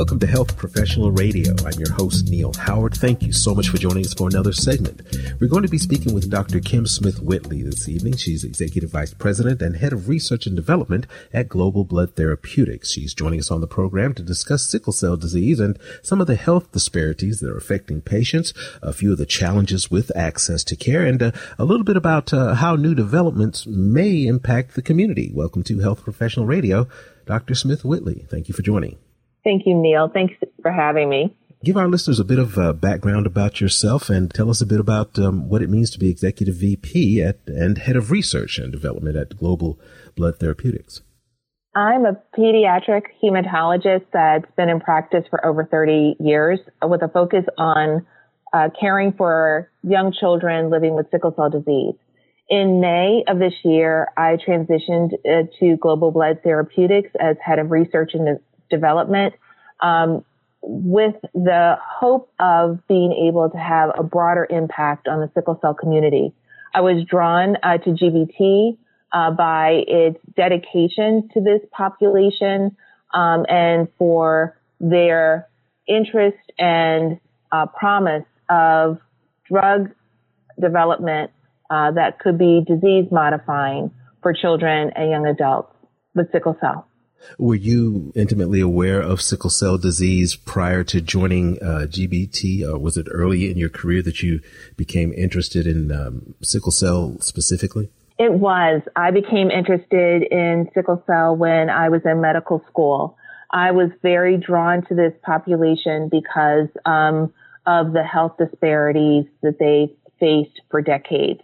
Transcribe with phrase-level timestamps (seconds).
[0.00, 1.52] Welcome to Health Professional Radio.
[1.66, 2.94] I'm your host, Neil Howard.
[2.94, 5.02] Thank you so much for joining us for another segment.
[5.38, 6.58] We're going to be speaking with Dr.
[6.58, 8.16] Kim Smith Whitley this evening.
[8.16, 12.90] She's Executive Vice President and Head of Research and Development at Global Blood Therapeutics.
[12.90, 16.34] She's joining us on the program to discuss sickle cell disease and some of the
[16.34, 21.04] health disparities that are affecting patients, a few of the challenges with access to care,
[21.04, 25.30] and uh, a little bit about uh, how new developments may impact the community.
[25.34, 26.88] Welcome to Health Professional Radio.
[27.26, 27.54] Dr.
[27.54, 28.96] Smith Whitley, thank you for joining.
[29.44, 30.10] Thank you, Neil.
[30.12, 31.36] Thanks for having me.
[31.62, 34.80] Give our listeners a bit of uh, background about yourself and tell us a bit
[34.80, 38.72] about um, what it means to be Executive VP at, and Head of Research and
[38.72, 39.78] Development at Global
[40.16, 41.02] Blood Therapeutics.
[41.74, 47.44] I'm a pediatric hematologist that's been in practice for over 30 years with a focus
[47.58, 48.06] on
[48.52, 51.94] uh, caring for young children living with sickle cell disease.
[52.48, 57.70] In May of this year, I transitioned uh, to Global Blood Therapeutics as head of
[57.70, 59.34] research and development
[59.80, 60.24] um,
[60.62, 65.74] with the hope of being able to have a broader impact on the sickle cell
[65.74, 66.32] community.
[66.74, 68.76] I was drawn uh, to GBT
[69.12, 72.76] uh, by its dedication to this population
[73.12, 75.48] um, and for their
[75.88, 77.18] interest and
[77.52, 78.98] uh, promise of
[79.48, 79.90] drug
[80.60, 81.30] development
[81.70, 83.90] uh, that could be disease modifying
[84.22, 85.72] for children and young adults
[86.14, 86.86] with sickle cell.
[87.38, 92.62] Were you intimately aware of sickle cell disease prior to joining uh, GBT?
[92.68, 94.40] Or was it early in your career that you
[94.76, 97.90] became interested in um, sickle cell specifically?
[98.18, 98.82] It was.
[98.96, 103.16] I became interested in sickle cell when I was in medical school.
[103.50, 107.32] I was very drawn to this population because um,
[107.66, 111.40] of the health disparities that they faced for decades.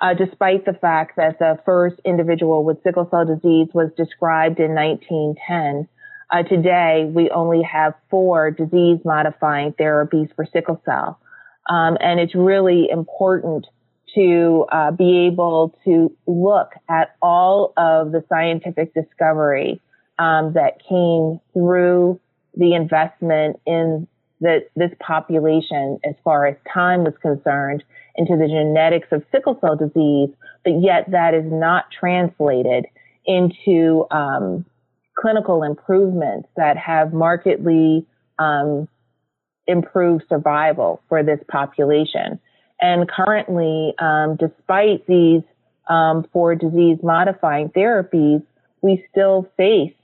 [0.00, 4.74] Uh, despite the fact that the first individual with sickle cell disease was described in
[4.74, 5.86] 1910.
[6.32, 11.18] Uh, today, we only have four disease modifying therapies for sickle cell.
[11.68, 13.66] Um, and it's really important
[14.14, 19.80] to uh, be able to look at all of the scientific discovery
[20.18, 22.18] um, that came through
[22.56, 24.08] the investment in
[24.40, 27.84] the, this population as far as time was concerned
[28.20, 30.28] into the genetics of sickle cell disease,
[30.62, 32.84] but yet that is not translated
[33.24, 34.64] into um,
[35.18, 38.06] clinical improvements that have markedly
[38.38, 38.86] um,
[39.66, 42.38] improved survival four this population.
[42.80, 45.42] And currently, um, despite these
[45.88, 48.42] um, for disease modifying therapies,
[48.82, 49.94] we still face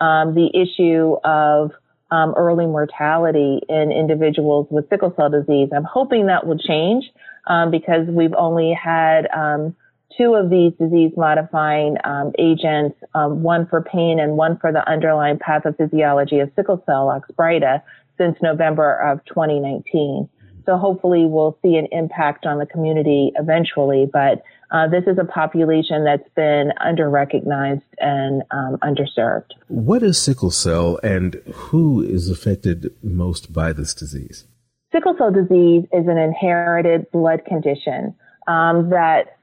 [0.00, 1.72] um, the issue of
[2.10, 5.68] um, early mortality in individuals with sickle cell disease.
[5.74, 7.04] I'm hoping that will change
[7.46, 9.74] um, because we've only had um,
[10.16, 14.88] two of these disease modifying um, agents, um, one for pain and one for the
[14.88, 17.82] underlying pathophysiology of sickle cell, Oxbryta,
[18.18, 20.28] since November of 2019.
[20.64, 24.42] So hopefully we'll see an impact on the community eventually, but
[24.72, 29.52] uh, this is a population that's been under-recognized and um, underserved.
[29.68, 34.46] What is sickle cell and who is affected most by this disease?
[34.92, 38.14] Sickle cell disease is an inherited blood condition
[38.46, 39.36] um, that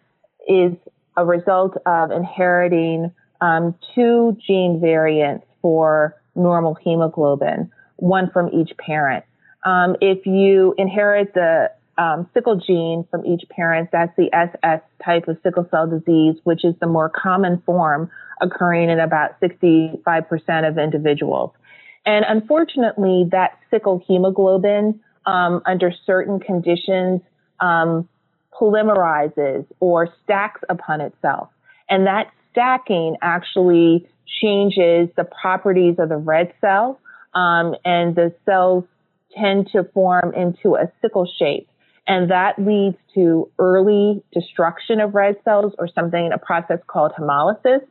[0.47, 0.73] is
[1.17, 3.11] a result of inheriting
[3.41, 9.25] um, two gene variants for normal hemoglobin, one from each parent.
[9.65, 15.27] Um, if you inherit the um, sickle gene from each parent, that's the SS type
[15.27, 18.09] of sickle cell disease, which is the more common form
[18.41, 21.51] occurring in about 65% of individuals.
[22.05, 27.21] And unfortunately, that sickle hemoglobin um, under certain conditions
[27.59, 28.07] um,
[28.59, 31.49] polymerizes or stacks upon itself.
[31.89, 34.07] And that stacking actually
[34.41, 36.99] changes the properties of the red cell,
[37.33, 38.83] um, and the cells
[39.35, 41.67] tend to form into a sickle shape.
[42.05, 47.81] And that leads to early destruction of red cells or something, a process called hemolysis,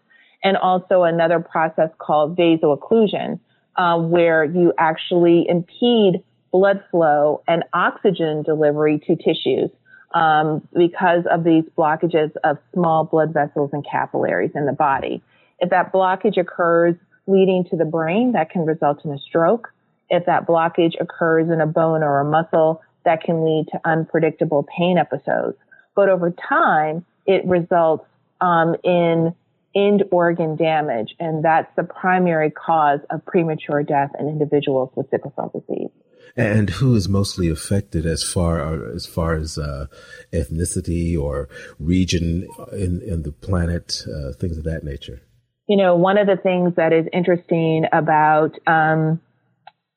[0.44, 3.40] and also another process called vaso-occlusion,
[3.76, 6.22] uh, where you actually impede
[6.52, 9.70] blood flow and oxygen delivery to tissues
[10.14, 15.22] um, because of these blockages of small blood vessels and capillaries in the body.
[15.58, 16.94] If that blockage occurs
[17.26, 19.72] leading to the brain, that can result in a stroke.
[20.10, 24.66] If that blockage occurs in a bone or a muscle, that can lead to unpredictable
[24.76, 25.56] pain episodes.
[25.94, 28.04] But over time, it results
[28.40, 29.34] um, in
[29.74, 35.32] end organ damage, and that's the primary cause of premature death in individuals with sickle
[35.34, 35.90] cell disease.
[36.36, 39.86] And who is mostly affected as far as far as uh,
[40.32, 41.48] ethnicity or
[41.78, 45.20] region in, in the planet, uh, things of that nature?
[45.68, 49.20] You know, one of the things that is interesting about um,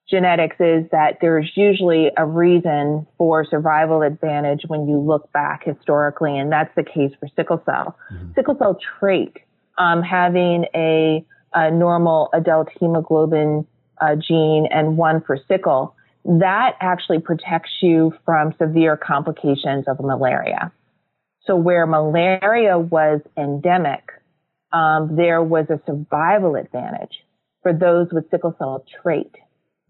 [0.10, 6.38] genetics is that there's usually a reason for survival advantage when you look back historically,
[6.38, 7.98] and that's the case for sickle cell.
[8.13, 8.33] Mm-hmm.
[8.36, 9.38] Sickle cell trait,
[9.78, 13.66] um, having a, a, normal adult hemoglobin
[14.00, 15.95] uh, gene and one for sickle,
[16.25, 20.72] that actually protects you from severe complications of malaria.
[21.45, 24.01] So where malaria was endemic,
[24.72, 27.13] um, there was a survival advantage
[27.62, 29.36] for those with sickle cell trait.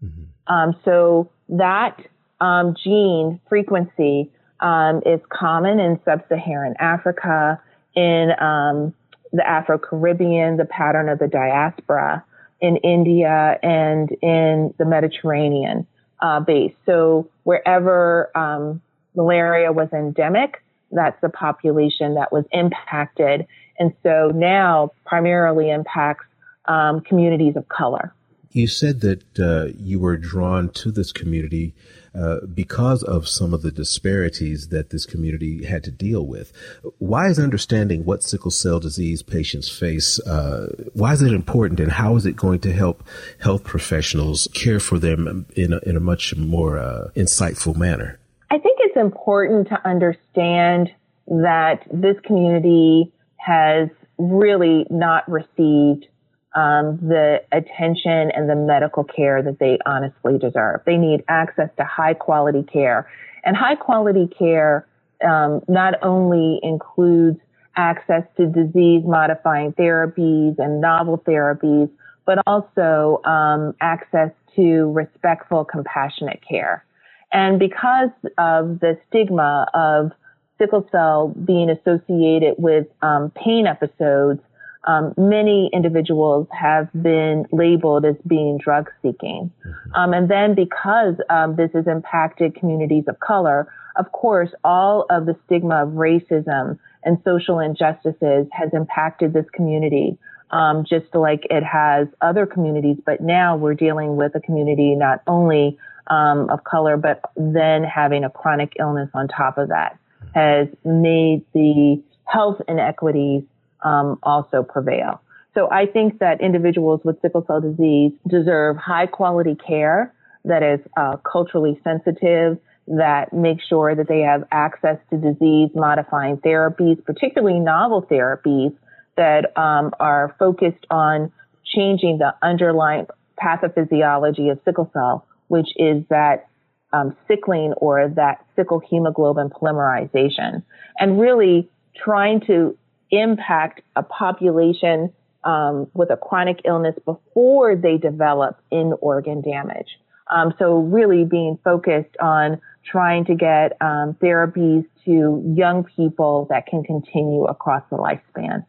[0.04, 0.54] Mm-hmm.
[0.54, 1.96] Um, so that
[2.40, 4.30] um, gene frequency
[4.60, 7.60] um, is common in sub-Saharan Africa,
[7.94, 8.94] in um,
[9.32, 12.22] the Afro-Caribbean, the pattern of the diaspora,
[12.60, 15.86] in India, and in the Mediterranean
[16.20, 16.74] uh, base.
[16.86, 18.82] So wherever um,
[19.14, 23.46] malaria was endemic, that's the population that was impacted.
[23.78, 26.24] And so now primarily impacts
[26.66, 28.12] um, communities of color.
[28.52, 31.74] You said that uh, you were drawn to this community
[32.16, 36.52] uh, because of some of the disparities that this community had to deal with.
[36.98, 41.92] Why is understanding what sickle cell disease patients face, uh, why is it important and
[41.92, 43.06] how is it going to help
[43.40, 48.18] health professionals care for them in a, in a much more uh, insightful manner?
[48.50, 50.90] I think it's important to understand
[51.26, 56.06] that this community has really not received
[56.56, 60.80] um, the attention and the medical care that they honestly deserve.
[60.86, 63.08] They need access to high quality care.
[63.44, 64.86] And high quality care
[65.22, 67.38] um, not only includes
[67.76, 71.90] access to disease modifying therapies and novel therapies,
[72.24, 76.84] but also um, access to respectful, compassionate care.
[77.32, 80.12] And because of the stigma of
[80.58, 84.40] sickle cell being associated with um, pain episodes,
[84.86, 89.50] um, many individuals have been labeled as being drug seeking.
[89.66, 89.94] Mm-hmm.
[89.94, 95.26] Um, and then because um, this has impacted communities of color, of course, all of
[95.26, 100.18] the stigma of racism and social injustices has impacted this community.
[100.52, 105.20] Um, just like it has other communities, but now we're dealing with a community not
[105.26, 109.98] only um, of color, but then having a chronic illness on top of that
[110.36, 113.42] has made the health inequities
[113.86, 115.22] um, also prevail.
[115.54, 120.12] So I think that individuals with sickle cell disease deserve high quality care
[120.44, 126.36] that is uh, culturally sensitive, that makes sure that they have access to disease modifying
[126.38, 128.72] therapies, particularly novel therapies
[129.16, 131.32] that um, are focused on
[131.74, 133.06] changing the underlying
[133.42, 136.48] pathophysiology of sickle cell, which is that
[136.92, 140.62] um, sickling or that sickle hemoglobin polymerization,
[141.00, 142.76] and really trying to
[143.10, 145.12] impact a population
[145.44, 149.98] um, with a chronic illness before they develop in organ damage.
[150.28, 156.66] Um, so really being focused on trying to get um, therapies to young people that
[156.66, 158.64] can continue across the lifespan.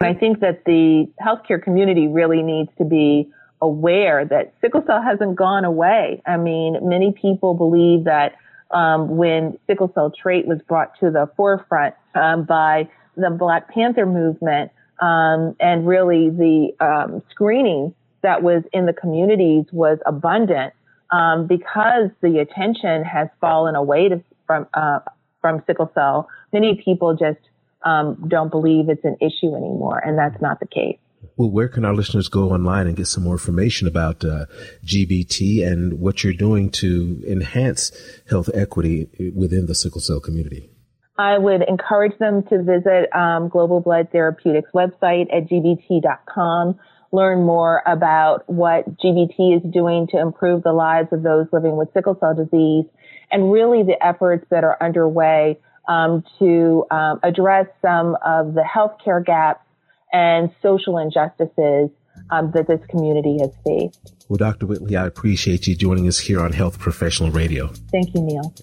[0.00, 5.02] And I think that the healthcare community really needs to be aware that sickle cell
[5.02, 6.22] hasn't gone away.
[6.26, 8.36] I mean, many people believe that
[8.70, 14.06] um, when sickle cell trait was brought to the forefront um, by the Black Panther
[14.06, 20.72] movement um, and really the um, screening that was in the communities was abundant
[21.10, 25.00] um, because the attention has fallen away to, from uh,
[25.40, 26.28] from sickle cell.
[26.52, 27.38] Many people just
[27.84, 30.98] um, don't believe it's an issue anymore, and that's not the case.
[31.36, 34.46] Well, where can our listeners go online and get some more information about uh,
[34.84, 37.90] GBT and what you're doing to enhance
[38.28, 40.70] health equity within the sickle cell community?
[41.16, 46.78] I would encourage them to visit um, Global Blood Therapeutics website at gbt.com,
[47.12, 51.92] learn more about what GBT is doing to improve the lives of those living with
[51.94, 52.86] sickle cell disease,
[53.30, 59.24] and really the efforts that are underway um, to um, address some of the healthcare
[59.24, 59.64] gaps
[60.12, 61.90] and social injustices
[62.30, 64.26] um, that this community has faced.
[64.28, 64.66] Well, Dr.
[64.66, 67.68] Whitley, I appreciate you joining us here on Health Professional Radio.
[67.92, 68.54] Thank you, Neil.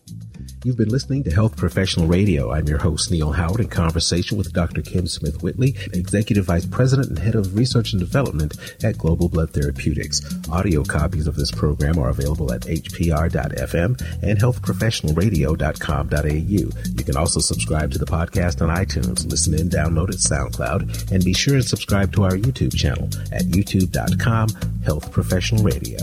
[0.63, 2.51] You've been listening to Health Professional Radio.
[2.51, 4.81] I'm your host, Neil Howard, in conversation with Dr.
[4.81, 9.51] Kim Smith Whitley, Executive Vice President and Head of Research and Development at Global Blood
[9.51, 10.21] Therapeutics.
[10.49, 16.27] Audio copies of this program are available at hpr.fm and healthprofessionalradio.com.au.
[16.27, 21.23] You can also subscribe to the podcast on iTunes, listen in, download it, SoundCloud, and
[21.23, 24.49] be sure and subscribe to our YouTube channel at youtube.com,
[24.83, 25.99] Health Professional Radio.